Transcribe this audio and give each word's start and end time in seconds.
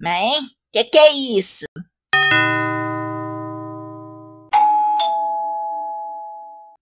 Mãe, 0.00 0.30
que 0.72 0.84
que 0.84 0.96
é 0.96 1.12
isso? 1.12 1.64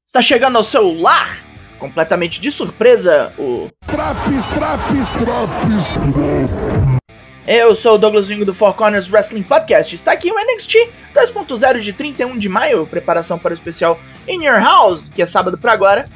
Está 0.06 0.20
chegando 0.20 0.58
ao 0.58 0.64
seu 0.64 0.92
lar, 1.00 1.42
completamente 1.78 2.38
de 2.38 2.50
surpresa, 2.50 3.32
o 3.38 3.70
Traps, 3.86 4.50
traps, 4.54 5.12
traps. 5.12 6.66
Eu 7.46 7.74
sou 7.74 7.94
o 7.94 7.98
Douglas 7.98 8.28
Vingo 8.28 8.44
do 8.44 8.52
Four 8.52 8.74
Corners 8.74 9.10
Wrestling 9.10 9.44
Podcast. 9.44 9.94
Está 9.94 10.12
aqui 10.12 10.30
o 10.30 10.34
NXT 10.34 10.74
2.0 11.14 11.80
de 11.80 11.94
31 11.94 12.36
de 12.36 12.50
maio, 12.50 12.86
preparação 12.86 13.38
para 13.38 13.52
o 13.52 13.54
especial 13.54 13.98
In 14.28 14.44
Your 14.44 14.60
House, 14.60 15.08
que 15.08 15.22
é 15.22 15.26
sábado 15.26 15.56
para 15.56 15.72
agora, 15.72 16.06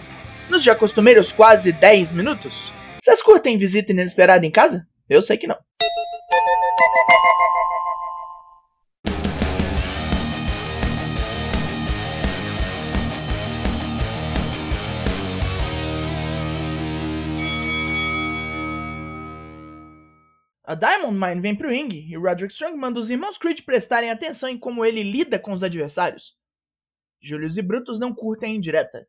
nos 0.50 0.62
já 0.62 0.74
costumeiros 0.74 1.32
quase 1.32 1.72
10 1.72 2.12
minutos. 2.12 2.70
Vocês 3.02 3.22
curtem 3.22 3.56
visita 3.56 3.90
inesperada 3.90 4.44
em 4.44 4.50
casa? 4.50 4.86
Eu 5.08 5.22
sei 5.22 5.38
que 5.38 5.46
não. 5.46 5.56
A 20.70 20.76
Diamond 20.76 21.18
Mine 21.18 21.40
vem 21.40 21.56
pro 21.56 21.68
ringue 21.68 22.06
e 22.08 22.16
Roderick 22.16 22.52
Strong 22.52 22.78
manda 22.78 23.00
os 23.00 23.10
irmãos 23.10 23.36
Creed 23.36 23.62
prestarem 23.62 24.08
atenção 24.08 24.48
em 24.48 24.56
como 24.56 24.84
ele 24.84 25.02
lida 25.02 25.36
com 25.36 25.52
os 25.52 25.64
adversários. 25.64 26.38
Julius 27.20 27.56
e 27.56 27.62
Brutus 27.62 27.98
não 27.98 28.14
curtem 28.14 28.52
a 28.52 28.56
indireta. 28.56 29.08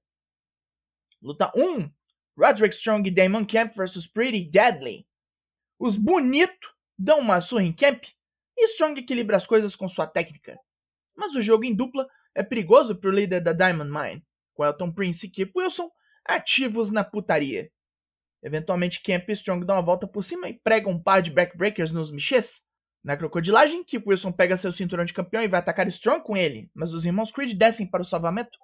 Luta 1.22 1.52
1: 1.56 1.88
Roderick 2.36 2.74
Strong 2.74 3.08
e 3.08 3.14
Damon 3.14 3.46
Camp 3.46 3.76
vs 3.76 4.08
Pretty 4.08 4.50
Deadly. 4.50 5.08
Os 5.78 5.98
bonito 5.98 6.68
dão 7.02 7.20
uma 7.20 7.42
surra 7.42 7.64
em 7.64 7.74
Camp 7.74 8.04
e 8.56 8.66
Strong 8.66 9.00
equilibra 9.00 9.36
as 9.36 9.48
coisas 9.48 9.76
com 9.76 9.90
sua 9.90 10.06
técnica. 10.06 10.58
Mas 11.16 11.34
o 11.36 11.42
jogo 11.42 11.66
em 11.66 11.74
dupla 11.74 12.08
é 12.36 12.44
perigoso 12.44 12.96
pro 12.96 13.12
líder 13.12 13.42
da 13.42 13.54
Diamond 13.54 13.90
Mine, 13.92 14.24
com 14.54 14.64
Elton 14.64 14.92
Prince 14.92 15.26
e 15.26 15.30
Kip 15.30 15.52
Wilson 15.56 15.90
ativos 16.24 16.92
na 16.92 17.04
putaria. 17.04 17.72
Eventualmente, 18.44 19.02
Camp 19.02 19.28
e 19.30 19.34
Strong 19.34 19.66
dão 19.66 19.76
uma 19.76 19.82
volta 19.82 20.08
por 20.08 20.24
cima 20.24 20.48
e 20.48 20.60
pregam 20.60 20.94
um 20.94 21.02
par 21.02 21.22
de 21.22 21.32
backbreakers 21.32 21.92
nos 21.92 22.12
michês. 22.12 22.64
Na 23.04 23.18
crocodilagem, 23.18 23.84
Kip 23.84 24.08
Wilson 24.08 24.32
pega 24.32 24.56
seu 24.56 24.72
cinturão 24.72 25.04
de 25.04 25.14
campeão 25.14 25.44
e 25.44 25.48
vai 25.48 25.60
atacar 25.60 25.88
Strong 25.88 26.24
com 26.24 26.38
ele, 26.38 26.70
mas 26.74 26.94
os 26.94 27.04
irmãos 27.04 27.32
Creed 27.32 27.58
descem 27.58 27.88
para 27.88 28.04
o 28.04 28.06
salvamento, 28.06 28.58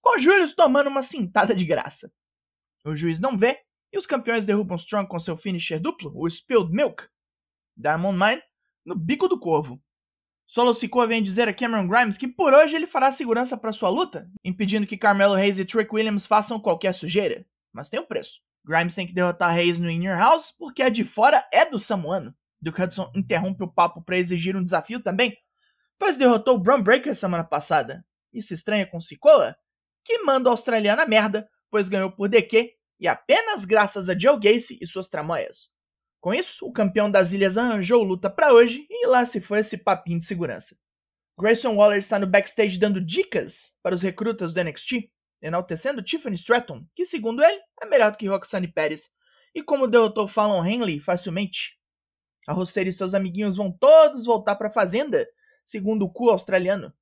com 0.00 0.18
Julius 0.18 0.54
tomando 0.54 0.88
uma 0.88 1.02
cintada 1.02 1.54
de 1.54 1.64
graça. 1.64 2.12
O 2.84 2.94
juiz 2.94 3.18
não 3.18 3.36
vê 3.36 3.58
e 3.92 3.98
os 3.98 4.06
campeões 4.06 4.44
derrubam 4.44 4.76
Strong 4.76 5.08
com 5.08 5.18
seu 5.18 5.36
finisher 5.36 5.80
duplo, 5.80 6.12
o 6.14 6.28
Spilled 6.28 6.70
Milk. 6.70 7.02
Diamond 7.78 8.18
Mine 8.18 8.42
no 8.84 8.96
bico 8.96 9.28
do 9.28 9.38
corvo. 9.38 9.80
Solo 10.46 10.74
Sikoa 10.74 11.06
vem 11.06 11.22
dizer 11.22 11.46
a 11.46 11.54
Cameron 11.54 11.86
Grimes 11.86 12.18
que 12.18 12.26
por 12.26 12.52
hoje 12.52 12.74
ele 12.74 12.86
fará 12.86 13.12
segurança 13.12 13.56
para 13.56 13.72
sua 13.72 13.88
luta, 13.88 14.28
impedindo 14.44 14.86
que 14.86 14.96
Carmelo 14.96 15.34
Hayes 15.34 15.58
e 15.58 15.64
Trick 15.64 15.94
Williams 15.94 16.26
façam 16.26 16.58
qualquer 16.58 16.94
sujeira. 16.94 17.46
Mas 17.72 17.88
tem 17.88 18.00
um 18.00 18.06
preço. 18.06 18.40
Grimes 18.64 18.94
tem 18.94 19.06
que 19.06 19.12
derrotar 19.12 19.50
Hayes 19.50 19.78
no 19.78 19.90
Inner 19.90 20.18
House, 20.18 20.50
porque 20.50 20.82
a 20.82 20.88
de 20.88 21.04
fora 21.04 21.46
é 21.52 21.64
do 21.64 21.78
Samuano. 21.78 22.34
Duke 22.60 22.82
Hudson 22.82 23.12
interrompe 23.14 23.62
o 23.62 23.72
papo 23.72 24.02
para 24.02 24.18
exigir 24.18 24.56
um 24.56 24.62
desafio 24.62 25.00
também, 25.00 25.36
pois 25.98 26.16
derrotou 26.16 26.56
o 26.56 26.58
Bron 26.58 26.82
Breaker 26.82 27.14
semana 27.14 27.44
passada. 27.44 28.04
E 28.32 28.42
se 28.42 28.54
estranha 28.54 28.86
com 28.86 29.00
Sikoa, 29.00 29.56
que 30.04 30.18
manda 30.22 30.48
o 30.48 30.52
australiano 30.52 31.00
a 31.00 31.06
merda, 31.06 31.48
pois 31.70 31.88
ganhou 31.88 32.10
por 32.10 32.28
DQ 32.28 32.72
e 32.98 33.06
apenas 33.06 33.64
graças 33.64 34.08
a 34.08 34.18
Joe 34.18 34.40
Gacy 34.40 34.78
e 34.80 34.86
suas 34.86 35.08
tramóias. 35.08 35.70
Com 36.20 36.34
isso, 36.34 36.66
o 36.66 36.72
campeão 36.72 37.10
das 37.10 37.32
ilhas 37.32 37.56
arranjou 37.56 38.02
luta 38.02 38.28
para 38.28 38.52
hoje 38.52 38.86
e 38.90 39.06
lá 39.06 39.24
se 39.24 39.40
foi 39.40 39.60
esse 39.60 39.78
papinho 39.78 40.18
de 40.18 40.24
segurança. 40.24 40.76
Grayson 41.38 41.76
Waller 41.76 41.98
está 41.98 42.18
no 42.18 42.26
backstage 42.26 42.78
dando 42.78 43.00
dicas 43.00 43.72
para 43.80 43.94
os 43.94 44.02
recrutas 44.02 44.52
do 44.52 44.62
NXT, 44.64 45.08
enaltecendo 45.40 46.02
Tiffany 46.02 46.34
Stratton, 46.34 46.84
que 46.96 47.04
segundo 47.04 47.42
ele 47.42 47.60
é 47.80 47.86
melhor 47.86 48.10
do 48.10 48.18
que 48.18 48.26
Roxanne 48.26 48.66
Pérez, 48.66 49.10
e 49.54 49.62
como 49.62 49.86
derrotou 49.86 50.26
Fallon 50.26 50.64
Henley 50.66 50.98
facilmente. 50.98 51.78
A 52.48 52.52
Roceira 52.52 52.90
e 52.90 52.92
seus 52.92 53.14
amiguinhos 53.14 53.56
vão 53.56 53.70
todos 53.70 54.24
voltar 54.24 54.56
para 54.56 54.66
a 54.66 54.72
fazenda, 54.72 55.24
segundo 55.64 56.04
o 56.04 56.10
cu 56.10 56.30
australiano. 56.30 56.92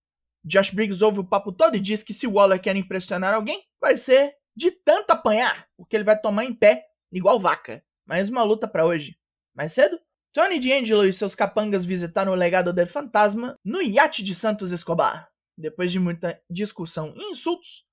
Josh 0.44 0.70
Briggs 0.70 1.02
ouve 1.02 1.20
o 1.20 1.24
papo 1.24 1.50
todo 1.50 1.76
e 1.76 1.80
diz 1.80 2.02
que 2.02 2.12
se 2.12 2.26
Waller 2.26 2.60
quer 2.60 2.76
impressionar 2.76 3.32
alguém, 3.32 3.64
vai 3.80 3.96
ser 3.96 4.34
de 4.54 4.70
tanto 4.70 5.12
apanhar, 5.12 5.66
porque 5.76 5.96
ele 5.96 6.04
vai 6.04 6.18
tomar 6.20 6.44
em 6.44 6.54
pé, 6.54 6.84
igual 7.10 7.40
vaca. 7.40 7.82
Mais 8.06 8.30
uma 8.30 8.44
luta 8.44 8.68
para 8.68 8.86
hoje. 8.86 9.18
Mais 9.52 9.72
cedo, 9.72 9.98
Tony 10.32 10.60
D'Angelo 10.60 11.04
e 11.04 11.12
seus 11.12 11.34
capangas 11.34 11.84
visitaram 11.84 12.30
o 12.30 12.36
legado 12.36 12.72
del 12.72 12.86
fantasma 12.86 13.58
no 13.64 13.82
iate 13.82 14.22
de 14.22 14.32
Santos 14.32 14.70
Escobar. 14.70 15.28
Depois 15.58 15.90
de 15.90 15.98
muita 15.98 16.40
discussão 16.48 17.12
e 17.16 17.30
insultos, 17.30 17.84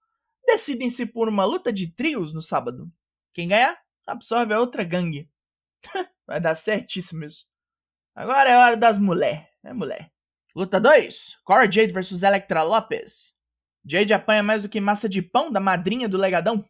decidem-se 0.45 1.07
por 1.07 1.27
uma 1.27 1.45
luta 1.45 1.73
de 1.73 1.91
trios 1.91 2.31
no 2.31 2.41
sábado. 2.41 2.91
Quem 3.33 3.47
ganhar, 3.47 3.81
absorve 4.05 4.53
a 4.53 4.59
outra 4.59 4.83
gangue. 4.83 5.27
Vai 6.27 6.39
dar 6.39 6.53
certíssimo 6.53 7.25
isso. 7.25 7.47
Agora 8.13 8.49
é 8.49 8.57
hora 8.57 8.77
das 8.77 8.99
mulher. 8.99 9.49
É 9.63 9.73
mulher. 9.73 10.11
Luta 10.55 10.79
2. 10.79 11.39
Cora 11.43 11.63
Jade 11.71 11.91
vs 11.91 12.21
Electra 12.21 12.61
Lopes. 12.61 13.35
Jade 13.83 14.13
apanha 14.13 14.43
mais 14.43 14.61
do 14.61 14.69
que 14.69 14.79
massa 14.79 15.09
de 15.09 15.23
pão 15.23 15.51
da 15.51 15.59
madrinha 15.59 16.07
do 16.07 16.17
legadão 16.17 16.63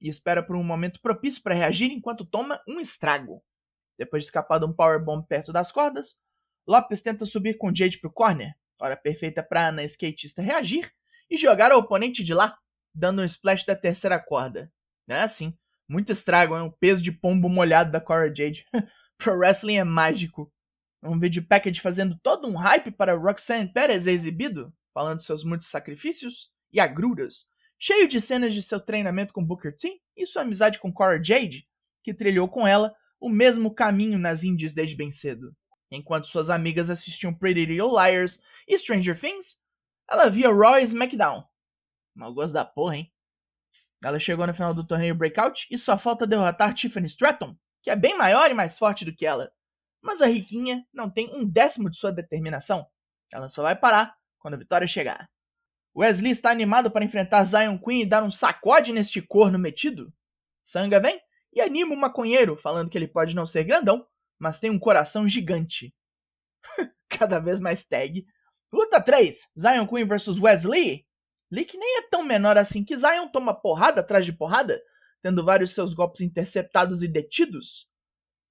e 0.00 0.08
espera 0.08 0.42
por 0.42 0.56
um 0.56 0.62
momento 0.62 1.00
propício 1.00 1.42
para 1.42 1.54
reagir 1.54 1.90
enquanto 1.90 2.24
toma 2.24 2.60
um 2.66 2.80
estrago. 2.80 3.42
Depois 3.98 4.22
de 4.22 4.28
escapar 4.28 4.58
de 4.58 4.64
um 4.64 4.72
powerbomb 4.72 5.26
perto 5.26 5.52
das 5.52 5.70
cordas, 5.70 6.18
Lopes 6.66 7.02
tenta 7.02 7.26
subir 7.26 7.58
com 7.58 7.74
Jade 7.74 7.98
pro 7.98 8.12
corner, 8.12 8.54
hora 8.78 8.96
perfeita 8.96 9.42
para 9.42 9.68
Ana 9.68 9.84
skatista 9.84 10.40
reagir 10.40 10.92
e 11.28 11.36
jogar 11.36 11.72
o 11.72 11.78
oponente 11.78 12.24
de 12.24 12.32
lá, 12.32 12.58
dando 12.94 13.22
um 13.22 13.24
splash 13.24 13.64
da 13.64 13.76
terceira 13.76 14.18
corda. 14.18 14.72
É 15.08 15.20
assim, 15.20 15.56
muito 15.88 16.12
estrago, 16.12 16.54
é 16.54 16.62
um 16.62 16.70
peso 16.70 17.02
de 17.02 17.10
pombo 17.10 17.48
molhado 17.48 17.90
da 17.90 18.00
Cora 18.00 18.32
Jade. 18.34 18.64
Pro 19.18 19.36
wrestling 19.36 19.76
é 19.76 19.84
mágico. 19.84 20.52
Um 21.02 21.18
vídeo 21.18 21.44
package 21.46 21.80
fazendo 21.80 22.18
todo 22.22 22.46
um 22.46 22.56
hype 22.56 22.90
para 22.90 23.16
Roxanne 23.16 23.72
Perez 23.72 24.06
é 24.06 24.12
exibido, 24.12 24.72
falando 24.94 25.18
de 25.18 25.24
seus 25.24 25.44
muitos 25.44 25.68
sacrifícios 25.68 26.50
e 26.72 26.78
agruras, 26.78 27.46
cheio 27.80 28.06
de 28.06 28.20
cenas 28.20 28.52
de 28.52 28.62
seu 28.62 28.78
treinamento 28.78 29.32
com 29.32 29.42
Booker 29.42 29.74
T 29.74 30.00
e 30.14 30.26
sua 30.26 30.42
amizade 30.42 30.78
com 30.78 30.92
Cora 30.92 31.22
Jade, 31.22 31.66
que 32.04 32.12
trilhou 32.12 32.46
com 32.46 32.66
ela 32.66 32.94
o 33.18 33.30
mesmo 33.30 33.74
caminho 33.74 34.18
nas 34.18 34.44
indies 34.44 34.74
desde 34.74 34.94
bem 34.94 35.10
cedo. 35.10 35.56
Enquanto 35.90 36.28
suas 36.28 36.50
amigas 36.50 36.90
assistiam 36.90 37.34
Pretty 37.34 37.64
Little 37.64 37.90
Liars 37.90 38.38
e 38.68 38.76
Stranger 38.78 39.18
Things, 39.18 39.58
ela 40.08 40.28
via 40.28 40.48
e 40.80 40.84
SmackDown. 40.84 41.42
Mal 42.14 42.34
gosto 42.34 42.52
da 42.52 42.64
porra, 42.64 42.96
hein? 42.96 43.12
Ela 44.04 44.18
chegou 44.18 44.46
no 44.46 44.54
final 44.54 44.74
do 44.74 44.86
torneio 44.86 45.14
Breakout 45.14 45.66
e 45.70 45.78
só 45.78 45.96
falta 45.96 46.26
derrotar 46.26 46.74
Tiffany 46.74 47.06
Stratton, 47.06 47.56
que 47.82 47.90
é 47.90 47.96
bem 47.96 48.16
maior 48.16 48.50
e 48.50 48.54
mais 48.54 48.78
forte 48.78 49.04
do 49.04 49.14
que 49.14 49.26
ela. 49.26 49.50
Mas 50.02 50.20
a 50.20 50.26
riquinha 50.26 50.86
não 50.92 51.10
tem 51.10 51.30
um 51.34 51.44
décimo 51.44 51.90
de 51.90 51.98
sua 51.98 52.12
determinação. 52.12 52.86
Ela 53.32 53.48
só 53.48 53.62
vai 53.62 53.76
parar 53.76 54.16
quando 54.38 54.54
a 54.54 54.58
vitória 54.58 54.86
chegar. 54.86 55.30
Wesley 55.96 56.32
está 56.32 56.50
animado 56.50 56.90
para 56.90 57.04
enfrentar 57.04 57.44
Zion 57.44 57.78
Queen 57.78 58.02
e 58.02 58.06
dar 58.06 58.22
um 58.22 58.30
sacode 58.30 58.92
neste 58.92 59.20
corno 59.20 59.58
metido? 59.58 60.12
Sanga 60.62 61.00
vem 61.00 61.20
e 61.52 61.60
anima 61.60 61.94
o 61.94 61.98
maconheiro, 61.98 62.56
falando 62.56 62.88
que 62.88 62.96
ele 62.96 63.08
pode 63.08 63.34
não 63.34 63.46
ser 63.46 63.64
grandão, 63.64 64.06
mas 64.38 64.60
tem 64.60 64.70
um 64.70 64.78
coração 64.78 65.26
gigante. 65.26 65.94
Cada 67.08 67.38
vez 67.38 67.60
mais 67.60 67.84
tag. 67.84 68.26
Luta 68.72 69.00
3: 69.00 69.50
Zion 69.58 69.86
Queen 69.86 70.06
vs 70.06 70.38
Wesley. 70.38 71.06
Lee 71.50 71.64
que 71.64 71.76
nem 71.76 71.98
é 71.98 72.02
tão 72.08 72.22
menor 72.22 72.56
assim 72.56 72.84
que 72.84 72.96
Zion 72.96 73.26
toma 73.26 73.52
porrada 73.52 74.00
atrás 74.00 74.24
de 74.24 74.32
porrada, 74.32 74.80
tendo 75.20 75.44
vários 75.44 75.74
seus 75.74 75.92
golpes 75.92 76.20
interceptados 76.20 77.02
e 77.02 77.08
detidos. 77.08 77.88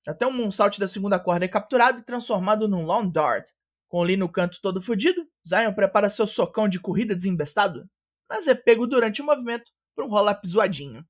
Até 0.06 0.28
um 0.28 0.32
moonsault 0.32 0.78
da 0.80 0.88
segunda 0.88 1.18
corda 1.18 1.46
é 1.46 1.48
capturado 1.48 2.00
e 2.00 2.04
transformado 2.04 2.68
num 2.68 2.84
long 2.84 3.10
dart. 3.10 3.50
Com 3.90 4.04
Lee 4.04 4.16
no 4.16 4.32
canto 4.32 4.62
todo 4.62 4.82
fudido, 4.82 5.28
Zion 5.46 5.74
prepara 5.74 6.12
seu 6.12 6.28
socão 6.28 6.70
de 6.70 6.80
corrida 6.80 7.16
desembestado, 7.16 7.90
mas 8.30 8.48
é 8.48 8.54
pego 8.54 8.86
durante 8.86 9.22
o 9.22 9.26
movimento 9.26 9.72
por 9.96 10.06
um 10.06 10.10
roll-up 10.10 10.48
zoadinho. 10.48 11.04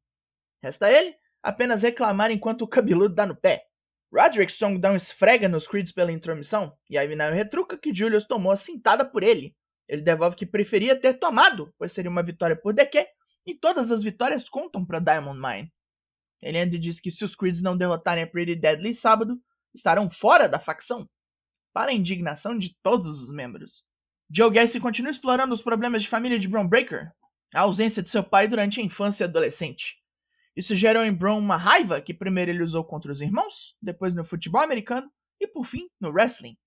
Resta 0.64 0.90
ele 0.92 1.14
apenas 1.44 1.84
reclamar 1.84 2.32
enquanto 2.32 2.62
o 2.62 2.68
cabeludo 2.68 3.14
dá 3.14 3.26
no 3.26 3.36
pé. 3.36 3.66
Roderick 4.12 4.52
Strong 4.52 4.80
dá 4.80 4.92
um 4.92 4.96
esfrega 4.96 5.48
nos 5.50 5.68
Creeds 5.68 5.92
pela 5.92 6.12
intromissão, 6.12 6.74
e 6.90 6.98
Ivy 6.98 7.16
retruca 7.34 7.78
que 7.78 7.94
Julius 7.94 8.26
tomou 8.26 8.52
a 8.52 8.58
cintada 8.58 9.04
por 9.06 9.24
ele. 9.24 9.56
Ele 9.88 10.02
devolve 10.02 10.38
que 10.38 10.46
preferia 10.46 11.00
ter 11.00 11.16
tomado, 11.16 11.74
pois 11.78 11.92
seria 11.92 12.10
uma 12.10 12.24
vitória 12.24 12.56
por 12.56 12.74
DQ, 12.74 13.06
e 13.46 13.56
todas 13.56 13.92
as 13.92 14.02
vitórias 14.02 14.48
contam 14.48 14.86
para 14.86 15.00
Diamond 15.00 15.40
Mine. 15.40 15.74
Ele 16.42 16.58
ainda 16.58 16.80
diz 16.80 17.00
que 17.00 17.12
se 17.12 17.26
os 17.26 17.36
Creeds 17.36 17.62
não 17.62 17.78
derrotarem 17.78 18.24
a 18.24 18.28
Pretty 18.28 18.56
Deadly 18.56 18.96
sábado, 18.96 19.38
estarão 19.76 20.10
fora 20.10 20.48
da 20.48 20.60
facção, 20.60 21.08
para 21.74 21.92
a 21.92 21.94
indignação 21.94 22.58
de 22.58 22.76
todos 22.82 23.22
os 23.22 23.32
membros. 23.32 23.84
Joe 24.30 24.52
Gacy 24.52 24.80
continua 24.80 25.12
explorando 25.12 25.54
os 25.54 25.62
problemas 25.62 26.04
de 26.04 26.10
família 26.10 26.38
de 26.38 26.48
Bron 26.48 26.68
Breaker, 26.68 27.12
a 27.54 27.62
ausência 27.62 28.04
de 28.04 28.10
seu 28.10 28.24
pai 28.24 28.48
durante 28.48 28.80
a 28.80 28.84
infância 28.84 29.24
e 29.24 29.28
adolescente. 29.28 29.98
Isso 30.56 30.76
gerou 30.76 31.04
em 31.04 31.14
Bron 31.14 31.38
uma 31.38 31.58
raiva 31.58 32.02
que 32.02 32.14
primeiro 32.14 32.52
ele 32.52 32.64
usou 32.64 32.84
contra 32.84 33.12
os 33.12 33.22
irmãos, 33.22 33.76
depois 33.82 34.14
no 34.14 34.26
futebol 34.26 34.62
americano 34.62 35.12
e 35.40 35.48
por 35.48 35.66
fim 35.66 35.90
no 36.00 36.10
wrestling. 36.10 36.58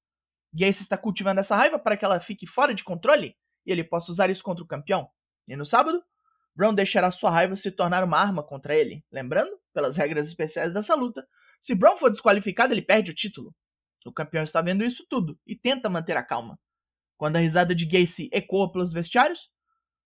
Gacy 0.52 0.82
está 0.82 0.96
cultivando 0.96 1.40
essa 1.40 1.56
raiva 1.56 1.78
para 1.78 1.96
que 1.96 2.04
ela 2.04 2.20
fique 2.20 2.46
fora 2.46 2.74
de 2.74 2.84
controle 2.84 3.36
e 3.64 3.72
ele 3.72 3.84
possa 3.84 4.10
usar 4.10 4.30
isso 4.30 4.42
contra 4.42 4.64
o 4.64 4.66
campeão. 4.66 5.08
E 5.46 5.56
no 5.56 5.64
sábado, 5.64 6.02
Brown 6.54 6.74
deixará 6.74 7.10
sua 7.10 7.30
raiva 7.30 7.56
se 7.56 7.70
tornar 7.70 8.04
uma 8.04 8.18
arma 8.18 8.42
contra 8.42 8.74
ele. 8.74 9.04
Lembrando, 9.10 9.58
pelas 9.72 9.96
regras 9.96 10.26
especiais 10.26 10.72
dessa 10.72 10.94
luta, 10.94 11.26
se 11.60 11.74
Brown 11.74 11.96
for 11.96 12.10
desqualificado, 12.10 12.74
ele 12.74 12.82
perde 12.82 13.10
o 13.10 13.14
título. 13.14 13.54
O 14.06 14.12
campeão 14.12 14.42
está 14.42 14.60
vendo 14.60 14.84
isso 14.84 15.06
tudo 15.08 15.38
e 15.46 15.56
tenta 15.56 15.88
manter 15.88 16.16
a 16.16 16.22
calma. 16.22 16.58
Quando 17.16 17.36
a 17.36 17.40
risada 17.40 17.74
de 17.74 17.86
Gacy 17.86 18.28
ecoa 18.32 18.70
pelos 18.70 18.92
vestiários, 18.92 19.50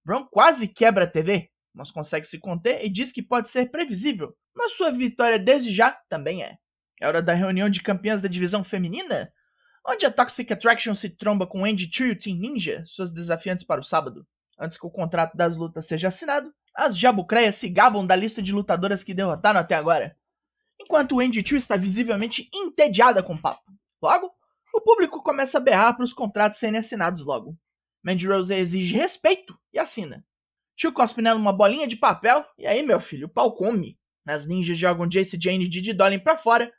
Brown 0.04 0.26
quase 0.30 0.68
quebra 0.68 1.04
a 1.04 1.10
TV, 1.10 1.50
mas 1.74 1.90
consegue 1.90 2.26
se 2.26 2.38
conter 2.38 2.84
e 2.84 2.88
diz 2.88 3.10
que 3.12 3.22
pode 3.22 3.48
ser 3.48 3.70
previsível, 3.70 4.36
mas 4.54 4.72
sua 4.72 4.90
vitória 4.90 5.38
desde 5.38 5.72
já 5.72 5.92
também 6.08 6.42
é. 6.42 6.58
É 7.00 7.06
hora 7.06 7.22
da 7.22 7.34
reunião 7.34 7.68
de 7.68 7.82
campeãs 7.82 8.22
da 8.22 8.28
divisão 8.28 8.64
feminina, 8.64 9.32
onde 9.86 10.06
a 10.06 10.10
Toxic 10.10 10.52
Attraction 10.52 10.94
se 10.94 11.10
tromba 11.10 11.46
com 11.46 11.64
Andy 11.64 11.88
Chu 11.92 12.04
e 12.04 12.10
o 12.12 12.18
Team 12.18 12.38
Ninja, 12.38 12.82
suas 12.86 13.12
desafiantes 13.12 13.66
para 13.66 13.80
o 13.80 13.84
sábado. 13.84 14.26
Antes 14.58 14.78
que 14.78 14.86
o 14.86 14.90
contrato 14.90 15.36
das 15.36 15.56
lutas 15.56 15.86
seja 15.86 16.08
assinado, 16.08 16.52
as 16.74 16.98
jabucreias 16.98 17.56
se 17.56 17.68
gabam 17.68 18.06
da 18.06 18.16
lista 18.16 18.42
de 18.42 18.52
lutadoras 18.52 19.04
que 19.04 19.14
derrotaram 19.14 19.60
até 19.60 19.74
agora. 19.74 20.16
Enquanto 20.80 21.20
Andy 21.20 21.46
Chu 21.46 21.56
está 21.56 21.76
visivelmente 21.76 22.48
entediada 22.54 23.22
com 23.22 23.34
o 23.34 23.40
papo. 23.40 23.72
Logo, 24.02 24.32
o 24.74 24.80
público 24.80 25.22
começa 25.22 25.58
a 25.58 25.60
berrar 25.60 25.94
para 25.94 26.04
os 26.04 26.12
contratos 26.12 26.58
serem 26.58 26.78
assinados 26.78 27.24
logo. 27.24 27.58
Mandy 28.02 28.26
Rose 28.26 28.52
exige 28.54 28.94
respeito 28.94 29.58
e 29.72 29.78
assina. 29.78 30.24
Chu 30.76 30.92
cospe 30.92 31.22
nela 31.22 31.38
uma 31.38 31.52
bolinha 31.52 31.86
de 31.86 31.96
papel 31.96 32.44
e 32.58 32.66
aí, 32.66 32.82
meu 32.82 33.00
filho, 33.00 33.26
o 33.26 33.30
pau 33.30 33.52
come. 33.54 33.98
As 34.26 34.46
ninjas 34.46 34.76
jogam 34.76 35.08
Jace 35.08 35.38
Jane 35.40 35.64
e 35.64 35.68
Didi 35.68 35.92
Dolin 35.92 36.18
pra 36.18 36.36
fora, 36.36 36.72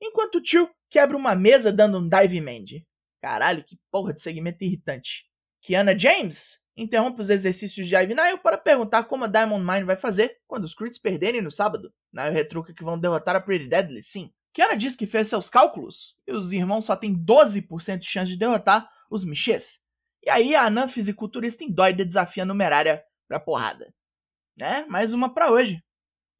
enquanto 0.00 0.40
Chu 0.44 0.70
quebra 0.88 1.16
uma 1.16 1.34
mesa 1.34 1.72
dando 1.72 1.98
um 1.98 2.08
dive 2.08 2.40
Mandy. 2.40 2.86
Caralho, 3.20 3.64
que 3.64 3.78
porra 3.90 4.14
de 4.14 4.20
segmento 4.20 4.64
irritante. 4.64 5.26
Kiana 5.60 5.98
James 5.98 6.58
interrompe 6.76 7.20
os 7.20 7.28
exercícios 7.28 7.86
de 7.86 7.94
Ivy 7.94 8.14
Nile 8.14 8.38
para 8.38 8.56
perguntar 8.56 9.04
como 9.04 9.24
a 9.24 9.28
Diamond 9.28 9.64
Mine 9.64 9.84
vai 9.84 9.96
fazer 9.96 10.38
quando 10.46 10.64
os 10.64 10.74
Creeds 10.74 10.98
perderem 10.98 11.42
no 11.42 11.50
sábado. 11.50 11.92
Nile 12.12 12.30
retruca 12.30 12.72
que 12.72 12.84
vão 12.84 12.98
derrotar 12.98 13.36
a 13.36 13.40
Pretty 13.40 13.68
Deadly, 13.68 14.02
sim. 14.02 14.32
Kiana 14.52 14.76
diz 14.76 14.96
que 14.96 15.06
fez 15.06 15.28
seus 15.28 15.48
cálculos 15.48 16.16
e 16.26 16.32
os 16.32 16.52
irmãos 16.52 16.84
só 16.84 16.96
têm 16.96 17.14
12% 17.14 17.98
de 17.98 18.06
chance 18.06 18.32
de 18.32 18.38
derrotar 18.38 18.90
os 19.10 19.24
Michês. 19.24 19.80
E 20.22 20.28
aí 20.28 20.54
a 20.54 20.64
anã 20.64 20.88
fisiculturista 20.88 21.64
indóida 21.64 22.04
desafia 22.04 22.42
a 22.42 22.46
numerária 22.46 23.02
pra 23.28 23.40
porrada. 23.40 23.94
Né? 24.56 24.84
Mais 24.86 25.12
uma 25.12 25.32
para 25.32 25.50
hoje. 25.50 25.82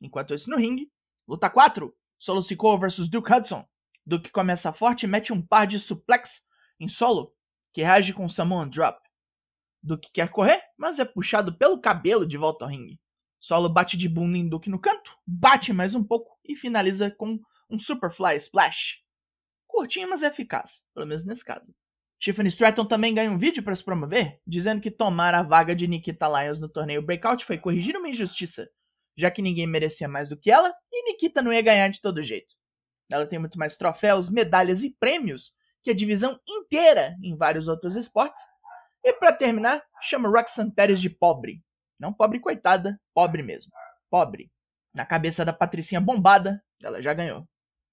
Enquanto 0.01 0.35
isso 0.35 0.51
no 0.51 0.57
ringue, 0.57 0.91
luta 1.27 1.49
4, 1.49 1.95
Solo 2.19 2.43
Sikoa 2.43 2.79
vs 2.79 3.09
Duke 3.09 3.33
Hudson. 3.33 3.65
Duke 4.05 4.31
começa 4.31 4.73
forte 4.73 5.05
e 5.05 5.07
mete 5.07 5.33
um 5.33 5.41
par 5.41 5.67
de 5.67 5.79
suplex 5.79 6.43
em 6.79 6.89
solo, 6.89 7.35
que 7.73 7.83
reage 7.83 8.13
com 8.13 8.29
Samoan 8.29 8.69
Drop. 8.69 8.99
Duke 9.83 10.11
quer 10.13 10.29
correr, 10.31 10.61
mas 10.77 10.99
é 10.99 11.05
puxado 11.05 11.57
pelo 11.57 11.81
cabelo 11.81 12.27
de 12.27 12.37
volta 12.37 12.65
ao 12.65 12.71
ringue. 12.71 13.01
Solo 13.39 13.69
bate 13.69 13.97
de 13.97 14.09
bunda 14.09 14.37
em 14.37 14.49
Duke 14.49 14.69
no 14.69 14.79
canto, 14.79 15.17
bate 15.27 15.73
mais 15.73 15.95
um 15.95 16.05
pouco 16.05 16.39
e 16.45 16.55
finaliza 16.55 17.11
com 17.11 17.41
um 17.71 17.79
Superfly 17.79 18.37
Splash. 18.37 19.03
Curtinho, 19.67 20.11
mas 20.11 20.23
eficaz, 20.23 20.83
pelo 20.95 21.07
menos 21.07 21.25
nesse 21.25 21.45
caso. 21.45 21.73
Tiffany 22.19 22.49
Stratton 22.49 22.85
também 22.85 23.15
ganha 23.15 23.31
um 23.31 23.39
vídeo 23.39 23.63
para 23.63 23.75
se 23.75 23.83
promover, 23.83 24.41
dizendo 24.47 24.81
que 24.81 24.91
tomar 24.91 25.35
a 25.35 25.43
vaga 25.43 25.75
de 25.75 25.87
Nikita 25.87 26.29
Lyons 26.29 26.61
no 26.61 26.69
torneio 26.69 27.01
Breakout 27.01 27.45
foi 27.45 27.57
corrigir 27.57 27.97
uma 27.97 28.11
injustiça, 28.11 28.69
já 29.17 29.31
que 29.31 29.41
ninguém 29.41 29.67
merecia 29.67 30.07
mais 30.07 30.29
do 30.29 30.37
que 30.37 30.51
ela 30.51 30.71
e 30.93 31.11
Nikita 31.11 31.41
não 31.41 31.53
ia 31.53 31.63
ganhar 31.63 31.89
de 31.89 32.01
todo 32.01 32.23
jeito. 32.23 32.55
Ela 33.11 33.27
tem 33.27 33.39
muito 33.39 33.59
mais 33.59 33.77
troféus, 33.77 34.29
medalhas 34.29 34.83
e 34.83 34.95
prêmios 35.01 35.53
que 35.83 35.91
a 35.91 35.95
divisão 35.95 36.39
inteira 36.47 37.17
em 37.23 37.37
vários 37.37 37.69
outros 37.69 37.97
esportes. 37.97 38.43
E 39.03 39.15
para 39.15 39.33
terminar, 39.33 39.83
chama 40.03 40.29
Roxanne 40.29 40.73
Pérez 40.73 41.01
de 41.01 41.09
pobre. 41.09 41.65
Não 41.99 42.13
pobre 42.13 42.39
coitada, 42.39 43.01
pobre 43.15 43.43
mesmo. 43.43 43.73
Pobre. 44.11 44.51
Na 44.95 45.07
cabeça 45.07 45.45
da 45.45 45.53
Patricinha 45.53 46.01
bombada, 46.01 46.63
ela 46.83 47.01
já 47.01 47.15
ganhou. 47.15 47.49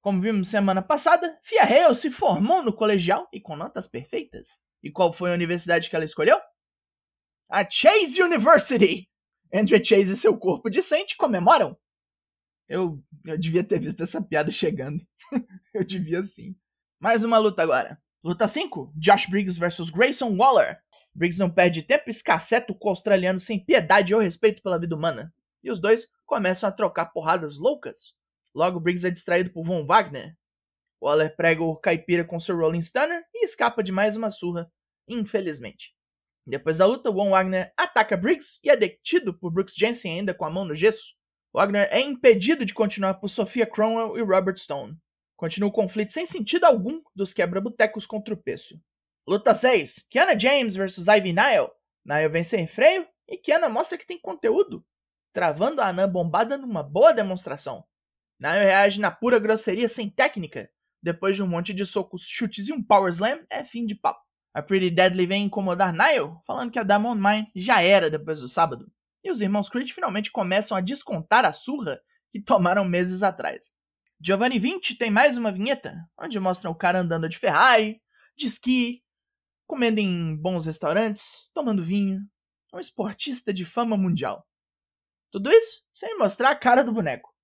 Como 0.08 0.22
vimos 0.22 0.48
semana 0.48 0.82
passada, 0.82 1.38
Fia 1.44 1.64
Hale 1.64 1.94
se 1.94 2.10
formou 2.10 2.64
no 2.64 2.72
colegial 2.72 3.28
e 3.34 3.42
com 3.42 3.58
notas 3.58 3.90
perfeitas. 3.90 4.58
E 4.82 4.90
qual 4.90 5.12
foi 5.12 5.32
a 5.32 5.34
universidade 5.34 5.90
que 5.90 5.96
ela 5.98 6.06
escolheu? 6.06 6.40
A 7.52 7.70
Chase 7.70 8.24
University! 8.24 9.06
Andrew 9.54 9.84
Chase 9.84 10.14
e 10.14 10.16
seu 10.16 10.38
corpo 10.38 10.70
decente 10.70 11.18
comemoram. 11.18 11.78
Eu, 12.70 13.04
eu 13.26 13.38
devia 13.38 13.66
ter 13.66 13.82
visto 13.82 14.02
essa 14.02 14.22
piada 14.22 14.50
chegando. 14.50 15.06
eu 15.76 15.84
devia 15.84 16.24
sim. 16.24 16.56
Mais 17.02 17.26
uma 17.26 17.38
luta 17.38 17.62
agora. 17.62 18.02
Luta 18.24 18.48
5: 18.48 18.94
Josh 18.96 19.26
Briggs 19.26 19.60
vs 19.60 19.90
Grayson 19.90 20.38
Waller. 20.38 20.82
Briggs 21.14 21.38
não 21.38 21.50
perde 21.50 21.84
tempo 21.84 22.06
e 22.08 22.12
escaceta 22.12 22.72
o 22.72 22.90
australiano 22.90 23.42
sem 23.42 23.60
piedade 23.60 24.16
ou 24.16 24.22
respeito 24.22 24.64
pela 24.64 24.80
vida 24.80 24.96
humana. 24.96 25.34
E 25.62 25.70
os 25.70 25.82
dois 25.82 26.08
começam 26.26 26.70
a 26.70 26.72
trocar 26.72 27.08
porradas 27.08 27.58
loucas. 27.58 28.16
Logo, 28.58 28.80
Briggs 28.80 29.06
é 29.06 29.12
distraído 29.12 29.52
por 29.52 29.64
Von 29.64 29.86
Wagner. 29.86 30.36
Waller 31.00 31.36
prega 31.36 31.62
o 31.62 31.76
caipira 31.76 32.26
com 32.26 32.40
seu 32.40 32.58
Rolling 32.58 32.82
Stunner 32.82 33.24
e 33.32 33.46
escapa 33.46 33.84
de 33.84 33.92
mais 33.92 34.18
uma 34.18 34.32
surra, 34.32 34.68
infelizmente. 35.08 35.94
Depois 36.44 36.80
da 36.80 36.88
luta, 36.88 37.12
Von 37.12 37.30
Wagner 37.30 37.72
ataca 37.78 38.18
Briggs 38.18 38.60
e 38.64 38.72
é 38.72 38.76
detido 38.76 39.32
por 39.32 39.52
Brooks 39.52 39.76
Jensen 39.76 40.12
ainda 40.12 40.34
com 40.34 40.44
a 40.44 40.50
mão 40.50 40.66
no 40.66 40.74
gesso. 40.74 41.14
Wagner 41.54 41.88
é 41.92 42.00
impedido 42.00 42.66
de 42.66 42.74
continuar 42.74 43.14
por 43.20 43.30
Sophia 43.30 43.68
Cromwell 43.68 44.18
e 44.18 44.24
Robert 44.24 44.58
Stone. 44.58 44.98
Continua 45.36 45.70
o 45.70 45.72
conflito 45.72 46.12
sem 46.12 46.26
sentido 46.26 46.64
algum 46.64 47.00
dos 47.16 47.34
quebra-botecos 47.34 48.08
contra 48.08 48.34
o 48.34 48.42
peso. 48.42 48.82
Luta 49.28 49.54
6. 49.54 50.08
Kiana 50.10 50.40
James 50.40 50.76
vs 50.76 51.08
Ivy 51.08 51.32
Nile. 51.32 51.70
Nile 52.04 52.30
vem 52.30 52.44
sem 52.44 52.66
freio 52.66 53.08
e 53.28 53.38
Kiana 53.38 53.70
mostra 53.70 54.00
que 54.00 54.08
tem 54.08 54.20
conteúdo, 54.20 54.84
travando 55.32 55.80
a 55.80 55.90
anã 55.90 56.10
bombada 56.10 56.58
numa 56.58 56.82
boa 56.82 57.14
demonstração. 57.14 57.86
Nile 58.40 58.66
reage 58.66 59.00
na 59.00 59.10
pura 59.10 59.40
grosseria 59.40 59.88
sem 59.88 60.10
técnica. 60.10 60.70
Depois 61.02 61.36
de 61.36 61.44
um 61.44 61.48
monte 61.48 61.74
de 61.74 61.86
socos, 61.86 62.28
chutes 62.28 62.68
e 62.68 62.74
um 62.74 62.84
power 62.84 63.10
slam, 63.10 63.46
é 63.50 63.64
fim 63.64 63.86
de 63.86 63.96
papo. 63.96 64.22
A 64.54 64.62
Pretty 64.62 64.90
Deadly 64.90 65.26
vem 65.26 65.46
incomodar 65.46 65.94
Nile, 65.94 66.36
falando 66.46 66.72
que 66.72 66.80
a 66.80 66.84
Diamond 66.84 67.22
Mine 67.22 67.52
já 67.56 67.82
era 67.82 68.10
depois 68.10 68.40
do 68.42 68.50
sábado. 68.50 68.92
E 69.24 69.32
os 69.32 69.42
irmãos 69.42 69.70
Creed 69.70 69.92
finalmente 69.92 70.32
começam 70.32 70.76
a 70.76 70.82
descontar 70.82 71.46
a 71.46 71.52
surra 71.52 72.00
que 72.32 72.42
tomaram 72.42 72.84
meses 72.84 73.24
atrás. 73.24 73.72
Giovanni 74.20 74.58
20 74.58 74.96
tem 74.96 75.12
mais 75.12 75.38
uma 75.38 75.52
vinheta, 75.52 75.96
onde 76.18 76.40
mostra 76.40 76.70
o 76.70 76.76
cara 76.76 77.00
andando 77.00 77.30
de 77.30 77.38
Ferrari, 77.38 78.02
de 78.36 78.48
esqui, 78.48 79.04
comendo 79.68 80.00
em 80.00 80.36
bons 80.36 80.66
restaurantes, 80.66 81.48
tomando 81.54 81.84
vinho. 81.84 82.22
Um 82.74 82.80
esportista 82.80 83.54
de 83.54 83.64
fama 83.64 83.96
mundial. 83.96 84.48
Tudo 85.32 85.52
isso 85.52 85.84
sem 85.94 86.18
mostrar 86.18 86.50
a 86.50 86.56
cara 86.56 86.84
do 86.84 86.92
boneco. 86.92 87.37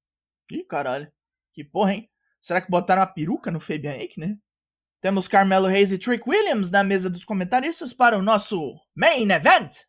Ih, 0.53 0.63
caralho. 0.63 1.11
Que 1.51 1.63
porra, 1.63 1.95
hein? 1.95 2.09
Será 2.39 2.61
que 2.61 2.69
botaram 2.69 3.01
a 3.01 3.07
peruca 3.07 3.49
no 3.49 3.59
Fabian 3.59 3.93
Aichner? 3.93 4.37
Temos 5.01 5.27
Carmelo 5.27 5.67
Reis 5.67 5.91
e 5.91 5.97
Trick 5.97 6.29
Williams 6.29 6.69
na 6.69 6.83
mesa 6.83 7.09
dos 7.09 7.25
comentaristas 7.25 7.91
para 7.91 8.17
o 8.17 8.21
nosso 8.21 8.79
Main 8.95 9.31
Event. 9.31 9.79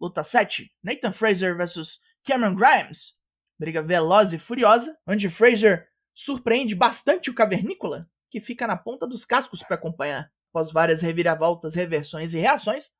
Luta 0.00 0.24
7, 0.24 0.72
Nathan 0.82 1.12
Fraser 1.12 1.56
vs 1.56 2.00
Cameron 2.24 2.56
Grimes. 2.56 3.14
Briga 3.56 3.80
veloz 3.80 4.32
e 4.32 4.38
furiosa, 4.38 4.98
onde 5.06 5.30
Fraser 5.30 5.88
surpreende 6.12 6.74
bastante 6.74 7.30
o 7.30 7.34
cavernícola, 7.34 8.08
que 8.28 8.40
fica 8.40 8.66
na 8.66 8.76
ponta 8.76 9.06
dos 9.06 9.24
cascos 9.24 9.62
para 9.62 9.76
acompanhar. 9.76 10.32
Após 10.50 10.72
várias 10.72 11.00
reviravoltas, 11.00 11.76
reversões 11.76 12.34
e 12.34 12.38
reações, 12.38 12.90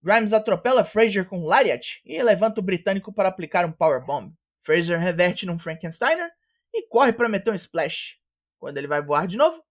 Grimes 0.00 0.32
atropela 0.32 0.84
Fraser 0.84 1.28
com 1.28 1.44
Lariat 1.44 2.00
e 2.04 2.22
levanta 2.22 2.60
o 2.60 2.64
britânico 2.64 3.12
para 3.12 3.28
aplicar 3.28 3.64
um 3.64 3.72
powerbomb. 3.72 4.32
Fraser 4.62 5.00
reverte 5.00 5.44
num 5.44 5.58
Frankensteiner 5.58 6.30
e 6.72 6.86
corre 6.86 7.12
para 7.12 7.28
meter 7.28 7.52
um 7.52 7.56
splash. 7.56 8.18
Quando 8.58 8.78
ele 8.78 8.86
vai 8.86 9.02
voar 9.02 9.26
de 9.26 9.36
novo, 9.36 9.62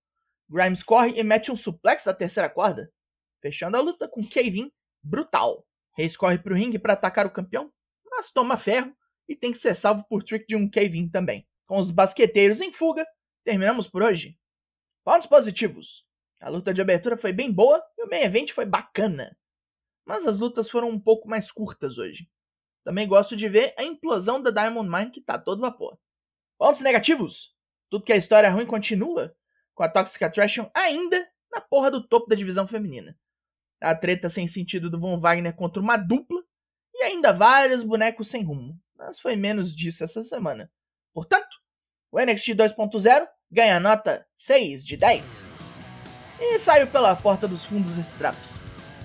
Grimes 0.49 0.83
corre 0.83 1.17
e 1.17 1.23
mete 1.23 1.51
um 1.51 1.55
suplex 1.55 2.03
da 2.03 2.13
terceira 2.13 2.49
corda, 2.49 2.91
fechando 3.41 3.77
a 3.77 3.81
luta 3.81 4.07
com 4.07 4.21
Kevin 4.21 4.71
brutal. 5.01 5.65
Reis 5.95 6.15
corre 6.15 6.37
para 6.37 6.53
o 6.53 6.55
ringue 6.55 6.79
para 6.79 6.93
atacar 6.93 7.25
o 7.25 7.31
campeão, 7.31 7.71
mas 8.09 8.31
toma 8.31 8.57
ferro 8.57 8.95
e 9.27 9.35
tem 9.35 9.51
que 9.51 9.57
ser 9.57 9.75
salvo 9.75 10.05
por 10.07 10.23
trick 10.23 10.45
de 10.45 10.55
um 10.55 10.69
Kevin 10.69 11.09
também. 11.09 11.47
Com 11.65 11.79
os 11.79 11.89
basqueteiros 11.89 12.59
em 12.59 12.73
fuga, 12.73 13.05
terminamos 13.43 13.87
por 13.87 14.03
hoje. 14.03 14.37
Pontos 15.03 15.27
positivos. 15.27 16.05
A 16.41 16.49
luta 16.49 16.73
de 16.73 16.81
abertura 16.81 17.15
foi 17.15 17.31
bem 17.31 17.51
boa 17.51 17.81
e 17.97 18.03
o 18.03 18.09
main 18.09 18.23
event 18.23 18.51
foi 18.51 18.65
bacana. 18.65 19.37
Mas 20.05 20.25
as 20.25 20.39
lutas 20.39 20.69
foram 20.69 20.89
um 20.89 20.99
pouco 20.99 21.29
mais 21.29 21.51
curtas 21.51 21.97
hoje. 21.97 22.29
Também 22.83 23.07
gosto 23.07 23.35
de 23.35 23.47
ver 23.47 23.73
a 23.77 23.83
implosão 23.83 24.41
da 24.41 24.49
Diamond 24.49 24.89
Mine 24.89 25.11
que 25.11 25.21
tá 25.21 25.37
todo 25.37 25.61
vapor. 25.61 25.97
Pontos 26.61 26.81
negativos. 26.81 27.55
Tudo 27.89 28.05
que 28.05 28.13
a 28.13 28.15
história 28.15 28.47
ruim 28.51 28.67
continua, 28.67 29.35
com 29.73 29.81
a 29.81 29.89
Toxic 29.89 30.23
Attraction 30.23 30.69
ainda 30.75 31.27
na 31.51 31.59
porra 31.59 31.89
do 31.89 32.07
topo 32.07 32.29
da 32.29 32.35
divisão 32.35 32.67
feminina. 32.67 33.17
A 33.81 33.95
treta 33.95 34.29
sem 34.29 34.47
sentido 34.47 34.87
do 34.87 34.99
Von 34.99 35.19
Wagner 35.19 35.55
contra 35.55 35.81
uma 35.81 35.97
dupla 35.97 36.39
e 36.93 37.01
ainda 37.01 37.33
vários 37.33 37.81
bonecos 37.81 38.29
sem 38.29 38.43
rumo. 38.43 38.79
Mas 38.95 39.19
foi 39.19 39.35
menos 39.35 39.75
disso 39.75 40.03
essa 40.03 40.21
semana. 40.21 40.71
Portanto, 41.15 41.49
o 42.11 42.19
NXT 42.19 42.49
2.0 42.49 43.27
ganha 43.49 43.79
nota 43.79 44.23
6 44.37 44.85
de 44.85 44.97
10. 44.97 45.47
E 46.39 46.59
saiu 46.59 46.85
pela 46.85 47.15
porta 47.15 47.47
dos 47.47 47.65
fundos 47.65 47.97
esse 47.97 48.15
Traps. 48.17 48.59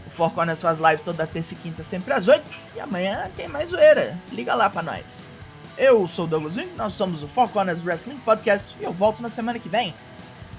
O 0.06 0.10
Four 0.10 0.34
Corners 0.34 0.60
faz 0.60 0.78
lives 0.78 1.02
toda 1.02 1.26
terça 1.26 1.54
e 1.54 1.56
quinta, 1.56 1.82
sempre 1.82 2.12
às 2.12 2.28
8. 2.28 2.44
E 2.74 2.80
amanhã 2.80 3.32
tem 3.34 3.48
mais 3.48 3.70
zoeira. 3.70 4.20
Liga 4.30 4.54
lá 4.54 4.68
pra 4.68 4.82
nós. 4.82 5.24
Eu 5.78 6.08
sou 6.08 6.24
o 6.24 6.28
Douglas 6.28 6.56
nós 6.76 6.94
somos 6.94 7.22
o 7.22 7.28
Four 7.28 7.48
Corners 7.50 7.84
Wrestling 7.84 8.18
Podcast 8.18 8.74
e 8.80 8.84
eu 8.84 8.92
volto 8.92 9.20
na 9.20 9.28
semana 9.28 9.58
que 9.58 9.68
vem. 9.68 9.94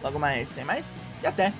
Logo 0.03 0.19
mais, 0.19 0.50
sem 0.50 0.63
mais, 0.63 0.93
e 1.24 1.27
até! 1.27 1.51